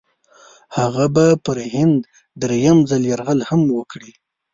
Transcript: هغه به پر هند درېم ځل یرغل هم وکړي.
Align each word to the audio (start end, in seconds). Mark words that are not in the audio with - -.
هغه 0.77 1.05
به 1.15 1.25
پر 1.45 1.57
هند 1.73 1.99
درېم 2.41 2.77
ځل 2.89 3.01
یرغل 3.11 3.39
هم 3.49 3.61
وکړي. 3.77 4.11